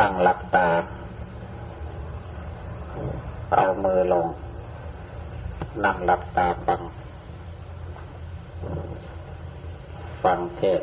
[0.00, 0.68] นั่งหลับตา
[3.52, 4.26] เอามือลง
[5.84, 6.80] นั่งหลับตาฟัง
[10.22, 10.82] ฟังเทศ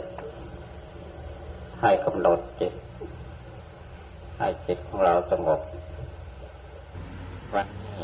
[1.81, 2.73] ให้กำหนดจิต
[4.39, 5.61] ให้จิตของเราสงบ
[7.55, 8.01] วันนี้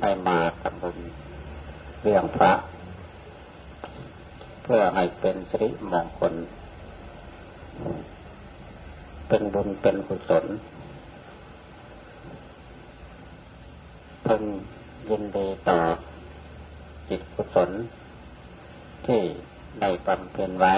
[0.00, 0.96] ได้มาทำบุญ
[2.02, 2.52] เรื่องพระ
[4.62, 6.34] เพื่อให้เป็นสิริมงคล
[9.28, 10.44] เป็นบุญเป็นกุศล
[14.26, 14.42] พึง
[15.08, 15.80] ยินดีต่อ
[17.08, 17.70] จิตกุศล
[19.06, 19.22] ที่
[19.80, 20.74] ได้บำเพ็ญไว้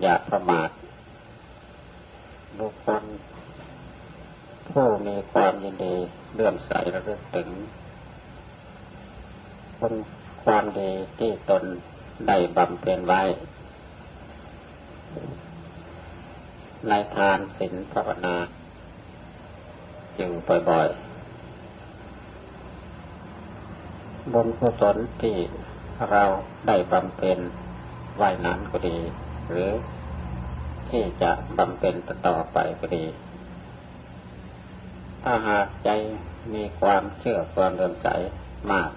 [0.00, 0.70] อย่าประมาท
[2.58, 3.04] บุคคล
[4.68, 5.94] ผู้มีความยินดี
[6.34, 7.48] เลื่อมใสระลึกถึง
[9.78, 9.94] คุณ
[10.44, 11.64] ความดีที่ตน
[12.28, 13.22] ได้บำเพ็ญไว้
[16.86, 18.36] ในทานศีลภาวนา
[20.16, 20.32] อยู่
[20.68, 20.98] บ่อยๆ
[24.32, 25.36] บุญกุศลที่
[26.10, 26.24] เรา
[26.66, 27.38] ได้บำเพ็ญ
[28.16, 28.98] ไว้นั้นก็ดี
[29.48, 29.70] หรือ
[30.90, 31.94] ที่จะบำเพ็ญ
[32.26, 33.04] ต่อไปก็ดี
[35.22, 35.88] ถ้าหากใจ
[36.54, 38.08] มีความเชื่อความเลื่อมใส
[38.72, 38.90] มาก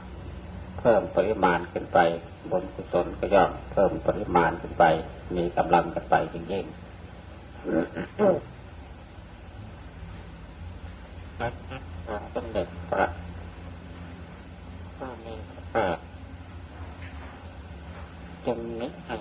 [0.80, 2.00] เพิ่มปริมาณขึ้นไป
[2.52, 4.86] บุญกุศลก็ย่อมเพิ่มปริมาณขึ้นไป
[5.36, 6.81] มีกำลังกันไปยิ่งๆ
[11.42, 11.54] นัก
[12.08, 13.06] ของสมเด็จพระ
[15.00, 15.98] ก็มีพระภาค
[18.46, 19.16] จึงนิให้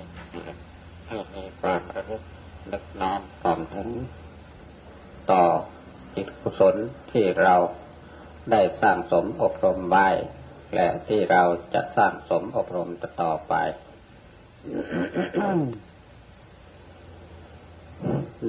[1.08, 2.22] ให้มีความระลึก
[2.72, 3.88] นึกน้อมต่อมถึง
[5.30, 5.42] ต่อ
[6.14, 6.76] จิตกุศล
[7.10, 7.54] ที่เรา
[8.50, 10.08] ได้สร้างสมอบรมไว้
[10.74, 11.42] และที่เรา
[11.74, 12.88] จะสร้างสมอบรม
[13.22, 13.54] ต่อไป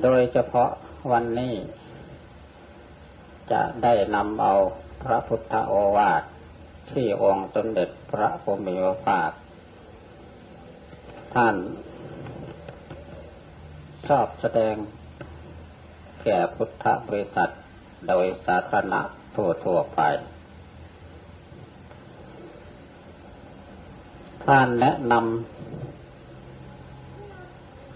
[0.03, 0.69] โดยเฉพาะ
[1.11, 1.55] วันนี้
[3.51, 4.53] จะได้นำเอา
[5.03, 6.23] พระพุทธโอวาท
[6.91, 9.33] ที่องค์สมเด็จพระพุทธโอวาท
[11.33, 11.55] ท่าน
[14.07, 14.75] ชอบแสดง
[16.23, 17.49] แก่พุทธบริษัท
[18.07, 19.01] โดยสาธารณะ
[19.35, 20.01] ทั่วทั่วไป
[24.45, 25.61] ท่านแนะนำ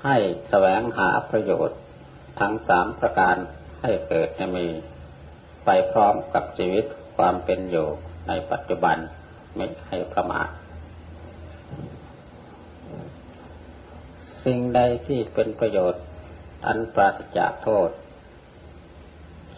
[0.03, 0.17] ให้
[0.49, 1.79] แสวงหาประโยชน์
[2.39, 3.35] ทั้งสามประการ
[3.81, 4.67] ให้เกิดให้มี
[5.65, 6.85] ไปพร้อมกับชีวิต
[7.17, 7.87] ความเป็นอยู่
[8.27, 8.97] ในปัจจุบัน
[9.55, 10.49] ไม่ให้ประมาท
[14.45, 16.03] สิ่งใดที่เป็นประโยชน์
[16.67, 17.89] อันปราศจากโทษ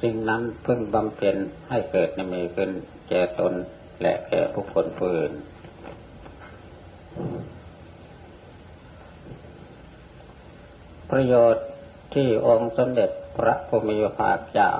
[0.01, 1.37] สิ่งนั้นพึงบำเพ็ญ
[1.69, 2.71] ให้เกิดในมีขึ้น
[3.09, 3.53] แก่ตน
[4.01, 5.33] และแก่ผู้คนผู้อื่น
[11.11, 11.65] ประโยชน์
[12.13, 14.77] ที่องค์สมเด็จพระพุทธมิภาคจาก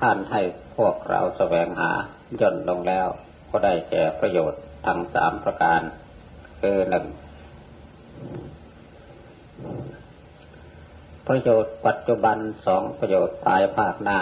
[0.00, 0.42] ท่านให้
[0.76, 1.90] พวกเราแสวงหา
[2.40, 3.08] ย่นลงแล้ว
[3.50, 5.80] ก็ได้แก่ประโยชน์ทั้งสามประการ
[6.60, 7.06] คือหนึ่ง
[11.28, 14.20] ประโยชน์ปัจจุบันสองประโยชน์ภายภาคหน้า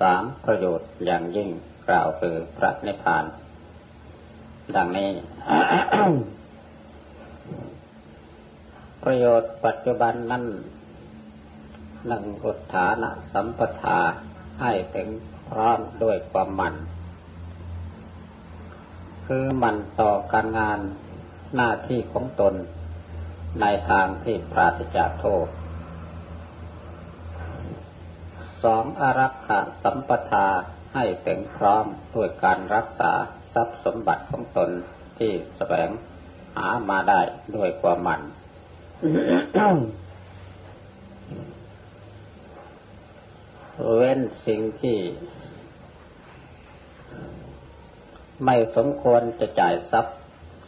[0.00, 1.48] สามประโยชน์อย่างยิ่ง
[1.88, 3.24] กล่าวคือพระนิพพาน
[4.76, 5.10] ดังนี้
[9.04, 10.44] ประโยชน์ปัจจุบันนั้น
[12.10, 14.00] นึ่งอุทานะสัมปทา
[14.60, 15.08] ให้ถึง
[15.48, 16.74] พร้อมด้วยความมัน
[19.26, 20.80] คือมันต่อการงาน
[21.54, 22.54] หน้าที่ของตน
[23.60, 25.46] ในทางที่ปราศจากโทษ
[28.64, 30.46] สองอารักขาสัมปทา
[30.94, 31.84] ให้ถึงพร้อม
[32.14, 33.12] ด้วยการรักษา
[33.54, 34.70] ทรัพย์สมบัติของตน
[35.18, 35.88] ที่แสวง
[36.56, 37.20] หามาได้
[37.56, 38.20] ด้วยความมัน
[43.96, 44.98] เว้นสิ่งที่
[48.44, 50.18] ไม่สมควรจะจ่ายทรัพย์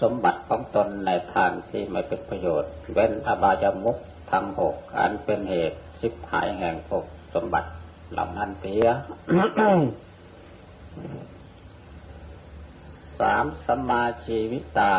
[0.03, 3.99] สมบัติของตนในทางที่ไม่เป็นประโยชน์ เว้นอบายามุข
[4.31, 7.05] ทั้งหกอันเป็นเหตุชิบหายแห่งภพ
[7.35, 7.71] สมบัติ
[8.13, 8.87] เหล่านั้นเสีย
[13.21, 14.93] สามสมมาชีวิตา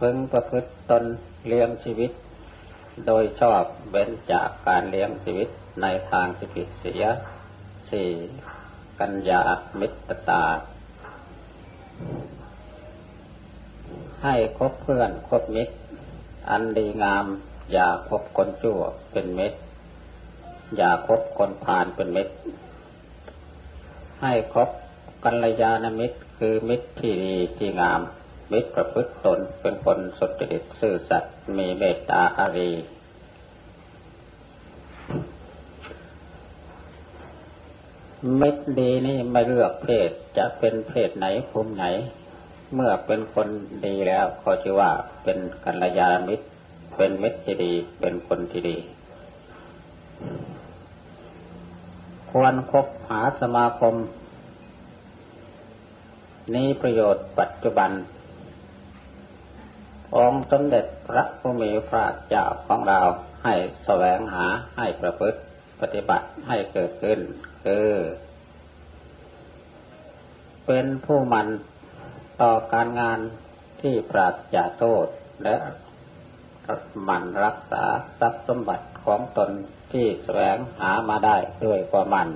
[0.00, 1.04] พึงประพฤติตน
[1.46, 2.10] เลี้ยงชีวิต
[3.06, 5.48] โดยชอบเว้นจากการเลี้ยงชีวิต
[5.82, 7.04] ในทางที่ผิดเสีย
[7.90, 8.10] สี่
[9.00, 9.42] กัญญา
[9.80, 9.96] มิตร
[10.28, 10.44] ตา
[14.24, 15.74] ให้คบเพื่อนคบมิตร
[16.50, 17.26] อันดีงาม
[17.72, 18.80] อย่าคบคนชั่ว
[19.12, 19.58] เป็นมิตร
[20.76, 22.34] อย่าคบคนพาลเป็นมิตร
[24.22, 24.68] ให้คบ
[25.24, 28.00] กัลยาณมิตรคือมิตรที่ดีที่งาม
[28.54, 32.72] มิตรประพฤติตนเป็นคนสุจริตซื่อสัตย์มีเมตตาอารี
[38.40, 41.84] มิตดีนี่ไม่เลือกเพศจะเป็นเพศไหนภูมิไหน
[42.74, 43.48] เมื่อเป็นคน
[43.86, 44.90] ดีแล้วเขาจะว่า
[45.22, 46.46] เป็นกัลยาณมิตร
[46.96, 48.76] เป็นมิตรที่ดี เป็นคนที่ดี
[52.30, 53.94] ควรคบหาสมาคม
[56.54, 57.90] นี้ประโยชน์ปัจจุบัน
[60.16, 63.00] องค์สมเด็จพระผู้มีพระเจ้าของเรา
[63.44, 64.46] ให้แสวงหา
[64.78, 65.40] ให้ประพฤติ
[65.80, 67.20] ปฏิบัติให้เกิดขึ้น
[67.64, 67.90] คือ
[70.66, 71.46] เป็นผู้มัน
[72.42, 73.18] ต่อการงาน
[73.80, 75.06] ที่ปราศจากโทษ
[75.44, 75.56] และ
[77.08, 77.84] มันรักษา
[78.20, 79.50] ทรัพย์สมบัติของตน
[79.92, 82.28] ที่แสวงหามาได้ด้วยความมัน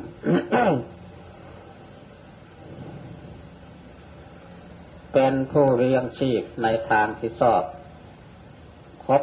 [5.20, 7.62] เป็นผู้เลี้ยงชีพในทางที่ชอบ
[9.05, 9.23] คบ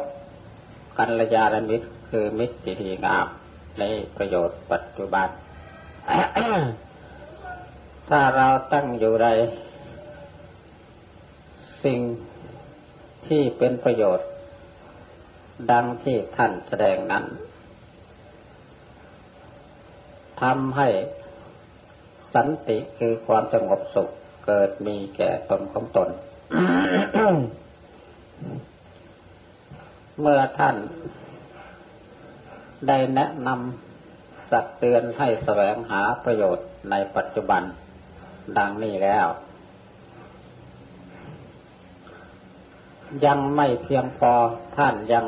[0.98, 3.26] กัลยาณมิตรคือมิตรที่ดีงาม
[3.78, 3.84] ใน
[4.16, 5.28] ประโยชน์ปัจจุบัน
[8.08, 9.28] ถ้าเราตั้งอยู่ใน
[11.84, 12.00] สิ่ง
[13.26, 14.28] ที่เป็นประโยชน์
[15.70, 17.24] ดังที่ท่านแสดงนั้น
[20.42, 20.88] ทำให้
[22.34, 24.10] สันติคือความสงบสุข
[24.46, 26.08] เกิดมีแก่ตนของตน
[30.20, 30.76] เมื่อท่าน
[32.88, 37.62] ได้แนะนำสักเตือนให้แสวงหาประโยชน์ในปัจจุบัน
[38.58, 39.26] ดังนี้แล้ว
[43.26, 44.32] ยังไม่เพียงพอ
[44.76, 45.26] ท่านยัง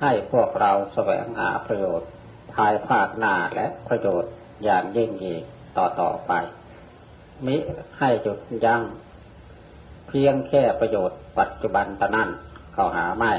[0.00, 2.08] ให้พวกเราแสวงหาประโยชน์
[2.54, 4.32] ภายภาคหน้าและประโยชน์
[4.64, 5.34] อย่างยิ่งยี
[5.76, 6.32] ต่อต่อไป
[7.46, 7.56] มิ
[7.98, 8.82] ให้จุดยัง้ง
[10.08, 12.28] เพียงแค่ประโยชน์ปัจจุบันตะนั้น
[12.74, 13.32] เขาหาไม่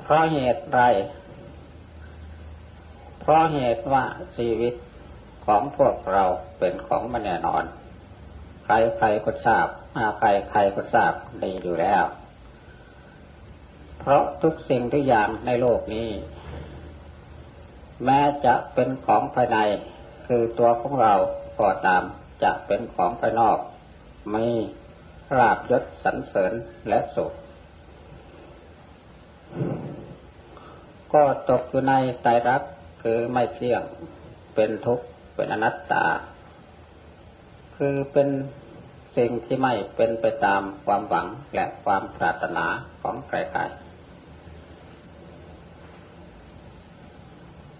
[0.00, 0.82] เพราะเหตุไร
[3.20, 4.04] เพราะเหตุว่า
[4.36, 4.74] ชีวิต
[5.46, 6.24] ของพวกเรา
[6.58, 7.64] เป็นของไม่แน่นอน
[8.64, 9.66] ใครใครก็ทราบ
[10.18, 11.12] ใครใครก็ทราบ
[11.42, 12.04] ดีอยู่แล้ว
[13.98, 16.08] เพราะทุกสิ่งทุกอย่างในโลกนี้
[18.04, 19.58] แม้จะเป็นของภายใน
[20.26, 21.14] คือตัวของเรา
[21.60, 22.02] ก็ตาม
[22.42, 23.58] จะเป็นของภายนอก
[24.30, 24.44] ไม่
[25.36, 26.52] ราบยศสรรเสริญ
[26.88, 27.32] และสุข
[31.12, 32.62] ก็ตกอยู่ในใจรัก
[33.02, 33.82] คือไม่เที่ยง
[34.54, 35.04] เป็นทุกข์
[35.34, 36.06] เป็นอนัตตา
[37.76, 38.28] คือเป็น
[39.16, 42.66] สิ่งที่ไม่เป็นไปตามความหวังและความปรารถนา
[43.02, 43.89] ของใครๆ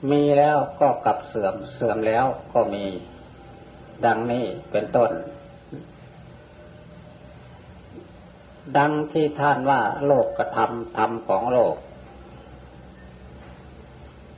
[0.08, 2.85] มีแล้วก็กลับเสื่อมเสื่อมแล้วก็มี
[4.05, 5.11] ดังนี้เป็นต้น
[8.79, 11.75] ดังที่ท่านว่าโลกกระทำธรรมของโลก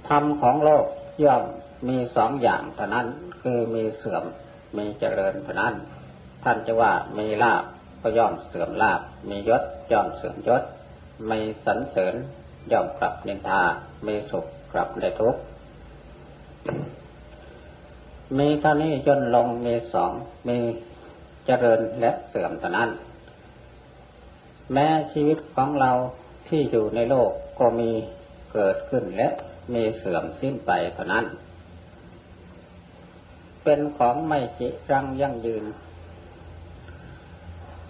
[0.09, 0.87] ธรรมของโลก
[1.25, 1.43] ย่อม
[1.88, 3.06] มีสองอย่างเท่านั้น
[3.43, 4.25] คือมีเสื่อม
[4.79, 5.75] มีเจริญเท่านั้น
[6.44, 7.65] ท่านจะว่ามีลาบ
[8.03, 9.62] ก็ย่อมเสื่อมลาบมียศ
[9.93, 10.62] ย่อมเสื่อมยศ
[11.31, 12.15] มีสันเสริญ
[12.73, 13.62] ย่อมกลับนินทา
[14.06, 15.41] มีสุขกลับได้ทุกข์
[18.38, 20.12] มีเท่านี้จนลงมีสอง
[20.49, 20.59] มี
[21.47, 22.91] เจริญและเสื่อมเท่านั้น
[24.73, 25.93] แม้ชีวิตของเรา
[26.48, 27.91] ที่อยู่ในโลกก็มี
[28.53, 29.29] เกิดขึ้นและ
[29.75, 31.25] มีเสื่อมสิ้นไปเท่านั้น
[33.65, 35.65] เป็นของไม่จิรังยั่งยืน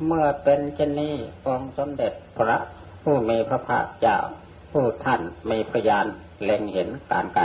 [0.06, 1.14] เมื่อเป็นเช่นนี้
[1.46, 2.58] องค์สมเด็จพระ
[3.02, 4.16] ผู้มีพระภาคเจ้า
[4.72, 5.20] ผู้ท่าน
[5.50, 6.06] มีพยาน
[6.44, 7.44] เล็งเห็นการไกล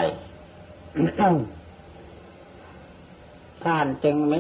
[3.65, 4.39] ท่านจึงมิ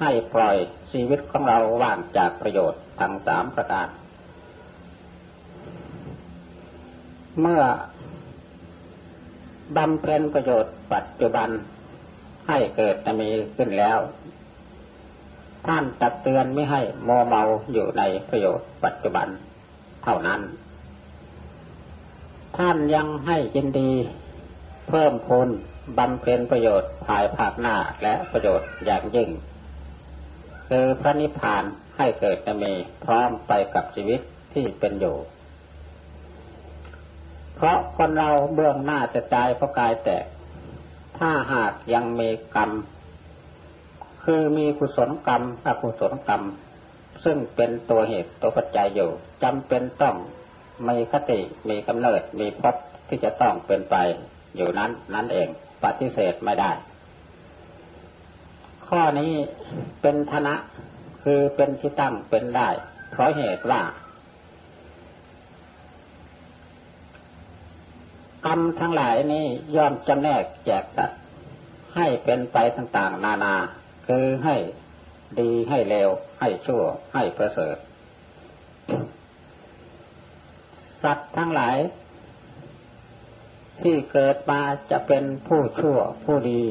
[0.00, 0.56] ให้ปล่อย
[0.92, 3.88] ชีวิตของเราว่างจากประโยชน์ทั้งสามประการ
[7.40, 7.62] เมื่อ
[9.76, 11.48] บำเพ็ญประโยชน์ปัจจุบัน
[12.48, 13.98] ให้เกิดมีขึ้นแล้ว
[15.66, 19.28] ท่านตักเตือนไม่ให้โมเมาอยู่ในประโยชน์ปัจจุบัน
[20.04, 20.40] เท่านั้น
[22.56, 23.92] ท่านยังให้ยินดี
[24.88, 25.48] เพิ่มพูน
[25.98, 29.30] บำเพ็ญประโยชน์ภายภาคหน้าและประโยชน์อย่างยิ่ง
[30.68, 31.64] คือพระนิพพาน
[31.96, 32.72] ให้เกิดมี
[33.04, 34.20] พร้อมไปกับชีวิต
[34.52, 35.16] ที่เป็นอยู่
[37.54, 40.24] เพราะคนเราเบื้องหน้าจะตายเพราะกายแตก
[41.18, 42.70] ถ้าหากยังมีกรรม
[44.24, 46.42] คือมีกุศลกรรมอกุศลกรรม
[47.24, 49.10] ซึ่งเป็นตัวเหตุตัวปัจจัยอยู่
[49.42, 50.16] จำเป็นต้อง
[50.88, 52.74] มีคติมีกำเนิดมีพบ
[53.08, 53.96] ที่จะต้องเป็นไป
[54.56, 55.48] อยู่นั้นนั่นเอง
[55.84, 56.70] ปฏิเสธไม่ได้
[58.86, 59.32] ข้อนี้
[60.02, 60.54] เป็นธนะ
[61.24, 62.68] คือเป็นที่ตั้งเป็นได้
[63.10, 63.82] เพราะเหตุว่า
[68.46, 71.20] กรรมทั้งหลายนี้ย่อมจำแนกแจกสัตว์
[71.96, 73.54] ให้เป็นไปต่างๆ นานา
[74.06, 74.56] คือให้
[75.40, 76.08] ดีให้เลว
[76.40, 76.82] ให้ชั่ว
[77.14, 77.76] ให้ประเสริฐ
[81.02, 81.76] สัตว์ทั้งหลาย
[83.82, 86.62] ที่เกิดมาจะเป็นผู้ชั่ว ผู้ดี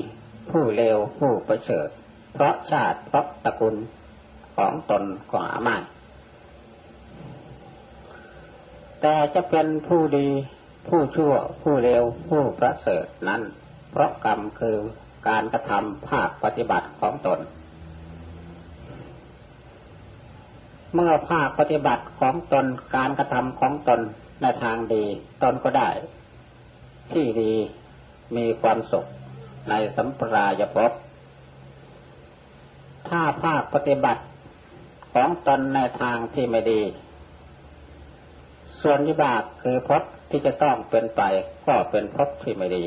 [0.52, 1.88] ผู้เลวผู้ประเสริฐ
[2.34, 3.76] เพราะชาติเพราะตระกูล
[4.58, 5.78] ของตนก็หาไม่
[9.02, 10.28] แต่จะเป็นผู้ดี
[10.90, 13.42] ผู้ชั่ว ผู้เร็วผู้ประเสริฐนั้น
[13.92, 14.78] เพราะกรรมคือ
[15.28, 17.40] การกระทำภาคปฏิบัติของตน
[20.96, 24.00] เมื่อภาคปฏิบัติของตนการกระทำของตน
[24.42, 25.04] ในทางดี
[25.44, 25.90] ตนก็ได้
[27.14, 27.54] ที่ดี
[28.38, 29.06] มีความสุข
[29.70, 30.92] ในสัมปรายภพ
[33.10, 34.24] ถ้าภาคปฏิบัติ
[35.14, 36.82] ของตนในทางที่ไม่ดี
[38.82, 41.22] ส่วนวิบากคือพบที่จะต้องเป็นไป
[41.68, 42.86] ก็เป็นพบที่ไม่ดี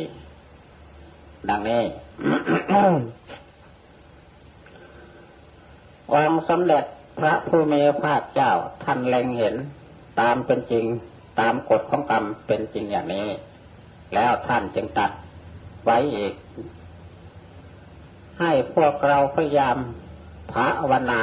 [1.48, 1.82] ดังนี้
[6.14, 6.84] องสมเด็จ
[7.18, 8.52] พระผู้มีพระเจ้า
[8.84, 9.54] ท่านเล็งเห็น
[10.20, 10.84] ตามเป็นจริง
[11.40, 13.26] ตามกฎของกรรมเป็นจริงอย่างนี้
[14.14, 15.10] แล้วท่านจึงตัด
[15.84, 16.34] ไว้อีก
[18.40, 19.76] ให้พวกเราพยายาม
[20.52, 21.20] ภาวนา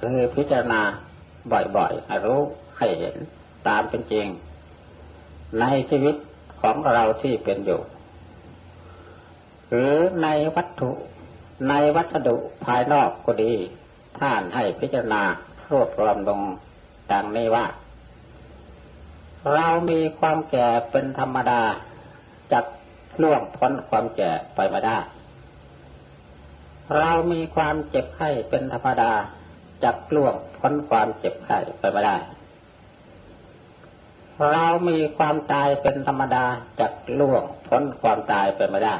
[0.00, 0.80] คือพิจารณา
[1.76, 2.40] บ่อยๆรู้
[2.78, 3.16] ให้เห็น
[3.66, 4.26] ตามเป็นจริง
[5.60, 6.16] ในชีวิต
[6.60, 7.80] ของเราที่เป็นอยู่
[9.68, 10.90] หรือในวัตถุ
[11.68, 13.52] ในวัสดุภายนอกก็ดี
[14.18, 15.22] ท่านให้พิจารณา
[15.70, 16.40] รวบรวมลง
[17.10, 17.66] ดังนี้ว่า
[19.52, 21.62] เรามีความแก่เป็นธรรมดา
[22.52, 22.64] จัก
[23.22, 24.98] ล่วงพ้นความแก่ไปไม่ได้
[26.96, 29.12] เรามีความเจ็บไข้เป็นธรรมดา
[29.84, 32.16] จักล่วงพ้นความเจ็บไข้ไปไม่ได้
[34.50, 36.44] เรามีความตายเป็นธรรมดา
[36.80, 38.98] จากล่วงพ้นความตายไปไม่ได้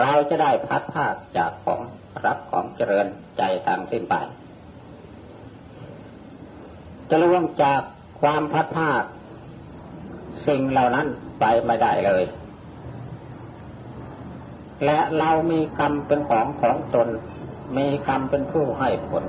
[0.00, 1.80] เราจะได้พัดภาคจากของ
[2.24, 4.14] รับของเจริญใจทางสิ้นไป
[7.10, 7.82] จะล่วงจาก
[8.20, 9.02] ความพัดภาค
[10.48, 11.06] สิ่งเหล่านั้น
[11.40, 12.24] ไปไม่ได้เลย
[14.84, 17.08] และเรามีกรรมเป็นของของตน
[17.76, 19.24] มีกรรมเป็นผู้ให้ผล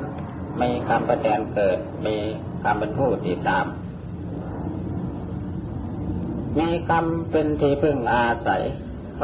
[0.62, 2.17] มีกรรมประแทนเกิด มี
[2.63, 3.65] กรรมเป็นผู้ติดตาม
[6.60, 8.63] มีกรรมเป็นที่พึ่งอาศัย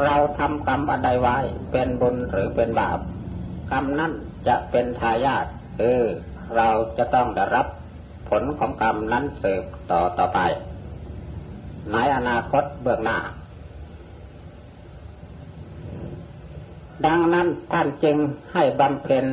[0.04, 1.36] เราทำกรรมอันใดไว้
[1.72, 2.98] เป็นบุญหรือเป็นบาป
[3.72, 4.12] กรรมนั้น
[4.48, 5.46] จะเป็นทายาท
[5.78, 5.98] คือ
[6.56, 6.68] เรา
[6.98, 7.66] จะต้องได้รับ
[8.28, 10.40] ผลของกรรมนั้นสืบต่อต่อไป
[11.90, 13.18] ในอนาคตเบื้องหน้า
[17.06, 18.16] ดังนั้นท่านจึง
[18.52, 19.24] ให้บำเพ็ญ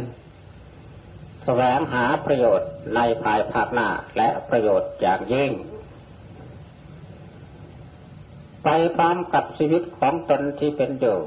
[1.46, 3.88] แสวงหาประโยชน์ในภายภาคหน้า
[4.18, 5.52] และประโยชน์อย่างยิ่ง
[8.64, 11.20] ไปพร้อมกับชีวิตของตนที่เป็นอยู่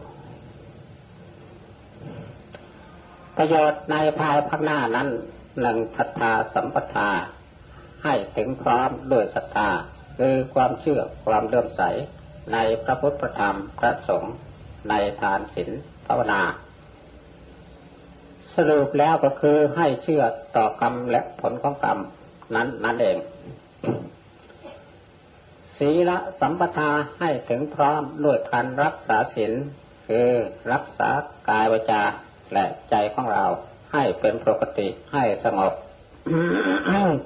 [3.37, 5.09] ประโยชน์ในภายภาคหน้านั้น
[5.61, 7.11] หนึ่งศรัทธาสัมปทา
[8.05, 9.71] ให้ถึงพร้อมด้วยศรัทธา
[10.19, 11.83] คือความเชื่อความเลื่อมใส
[12.53, 14.35] ในพระพุทธธรรมพระสงฆ์
[14.89, 15.71] ในทานศีล
[16.07, 16.41] ภาวนา
[18.55, 20.23] สรุปแล้วก็คือให้เชื่อ
[20.57, 21.99] ต่อกรรมและผลของกรรม
[22.55, 23.19] นั้นนั่นเอง
[25.79, 29.53] ศีลสัมปทาให้ถึงพร้อมด้วยการรักษาศีล
[30.09, 30.31] คือ
[30.73, 31.11] รักษา
[31.49, 32.03] กายวาจา
[32.55, 33.45] และใจของเรา
[33.93, 35.73] ให้เป็นปกติให้สงบ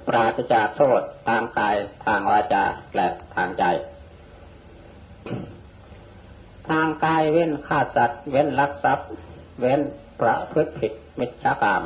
[0.09, 2.65] ปราศจากโทษทางกายทางวาจา
[2.97, 3.65] และทางใจ
[6.69, 9.09] ทางกายเว้นฆ่าสัตว์ เว้นลักทรัพย์
[9.61, 9.81] เว้น
[10.21, 11.83] ประพฤติผิดมิจฉากรรม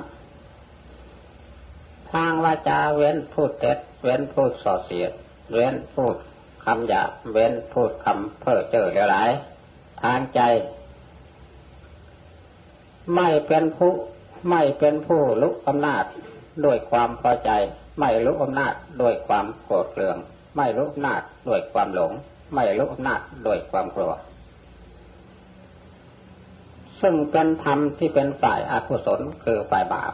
[2.12, 5.12] ทางวาจาเว้นพูดเท็จ เว้นพูดส่อเสียด
[5.52, 6.16] เว้นพูด
[6.64, 7.02] คำหยา
[7.32, 9.16] เว้นพูดคำเพ้อเจ้อเหลวไหล
[10.02, 10.40] ทางใจ
[13.14, 13.92] ไม่เป็นผู้
[14.48, 16.04] ไม่เป็นผู้ลุกอำนาจ
[16.64, 17.50] ด้วยความพอใจ
[17.98, 20.16] ไม่ลุกอำนาจด้วยความโกรธเคือง
[20.56, 22.12] ไม่ลุกอำนาจด้วยความหลง
[22.54, 24.12] ไม่ลุกอำนาจด้วยความกลัว
[27.00, 30.12] ซึ่งเป็นธรรมที่เป็นฝ่ายอากุศลคือฝ่ายบาป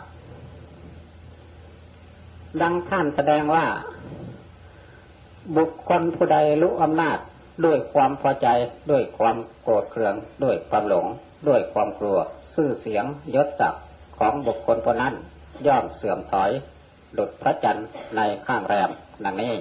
[2.60, 3.66] ดังท่านแสดงว่า
[5.56, 7.18] บุคคลผู้ใดรู้อำนาจ
[7.64, 8.48] ด้วยความพอใจ
[8.90, 10.14] ด้วยความโกรธเคือง
[10.44, 11.06] ด้วยความหลง
[11.48, 12.18] ด้วยความกลัว
[12.54, 13.84] ซื่อเสียงยศศักดิ์
[14.18, 15.14] ของบุคคลคนนั้น
[15.66, 16.50] ย่อมเสื่อมถอย
[17.18, 18.90] ดุดพระจันทร์ในข้างแรม
[19.24, 19.54] นังนี้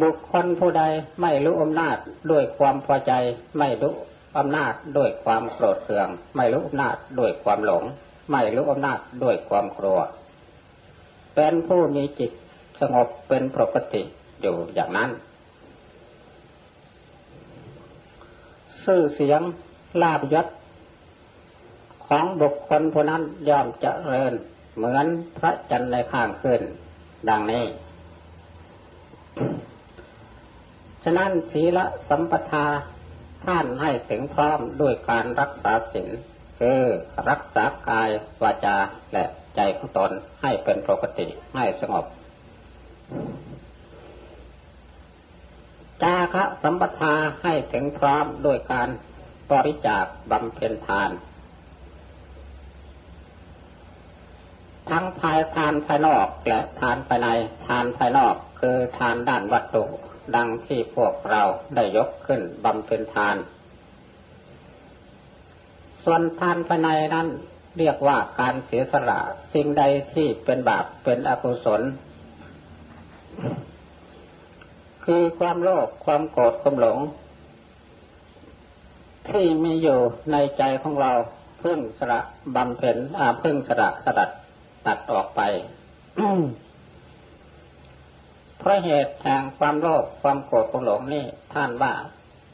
[0.00, 0.82] บุคคลผู้ใด
[1.22, 1.96] ไม่รู้อำนาจ
[2.30, 3.12] ด้วยความพอใจ
[3.58, 3.94] ไม่รู้
[4.38, 7.84] อำนาจด้วยความโกรธเคือง ไม่รู้อำนาจด้วยความหลง
[8.30, 9.98] ไม่รู้อำนาจด้วยความกลัว
[11.34, 12.32] เป็นผู้มีจิต
[12.80, 14.02] สงบเป็นปกติ
[14.40, 15.10] อยู่อย่างนั้น
[18.84, 19.40] ซื่อเสียง
[20.02, 20.46] ลาบยศ
[22.08, 24.32] ของบุคคลผู้นั้นย่อมเจริญ
[24.76, 25.06] เหมือน
[25.38, 26.60] พระจันทร์ในข้างขึ้น
[27.28, 27.64] ดังนี้
[31.04, 32.66] ฉะนั้นศีลสัมปทา
[33.44, 36.10] ท่านให้ถึงพร้อมด้วยการรักษาศีล
[36.60, 36.82] คือ
[37.28, 38.10] รักษากาย
[38.42, 38.76] วาจา
[39.12, 39.24] และ
[39.56, 40.10] ใจของตน
[40.42, 42.06] ให้เป็นปกติให้สงบ
[46.02, 48.88] จาคะสัมปทาให้ถึงพร้อมด้วยการ
[49.50, 51.10] บริจาคบำเพ็ญทาน
[54.90, 57.28] ทั้งภายทานภายนอกและทานภายใน
[57.66, 59.84] ทานภายนอกคือทานด้านวัตถุ
[60.36, 61.42] ดังที่พวกเรา
[61.74, 63.36] ได้ยกขึ้นบำเพ็ญทาน
[66.04, 67.28] ส่วนทานภายในนั้น
[67.78, 69.20] เรียกว่าการเสียสละ
[69.52, 71.82] สิ่งใดที่เป็นบาปเป็นอกุศล
[75.04, 76.98] คือความโลภความโกรธความหลง
[79.28, 79.98] ที่มีอยู่
[80.32, 81.12] ในใจของเรา
[81.60, 82.20] เพิ่งสละ
[82.56, 84.30] บำเพ็ญอาเพิ่งสละสลัด
[84.86, 85.40] ตัดออกไป
[88.58, 91.92] เพราะเหตุแห่งความโลภความโกรธความหลงนี่ท่านว่า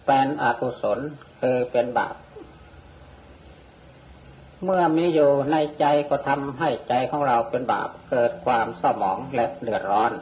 [0.06, 0.98] เป็นอกุศล
[1.40, 2.14] คือเป็นบาป
[4.64, 10.12] เมื่อมีอยู่ในใจก็ทำให้ใจของเราเป็นบาปเกิดความเศร้าหมองและเดือดร้อน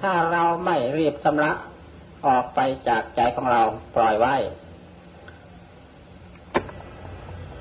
[0.00, 1.52] ถ้าเราไม่รีบชำระ
[2.26, 3.62] ออกไปจากใจของเรา
[3.96, 4.34] ปล่อยไว้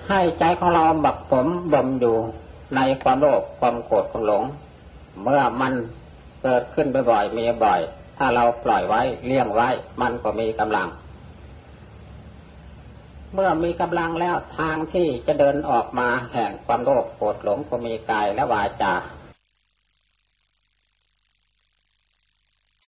[0.10, 2.16] ให้ใจของเราบักผมบ่มอยู่
[2.76, 4.44] ในความโลภความโกรธความหลง
[5.24, 5.74] เมื่อมัน
[6.44, 7.82] เกิดขึ้นบ่อยๆมีบ่อย
[8.18, 9.70] ถ้าเราปล่อยไว้เลี้ยงไว้
[10.02, 10.88] มันก็มีกำลัง
[13.34, 18.94] เมื่อมีกำลังแล้วทางที่จะเดินออกมาแห่งความโลภโกรธหลงก็มีกายและวาจา